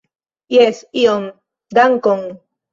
[0.55, 1.29] Jes, iom,
[1.81, 2.29] dankon.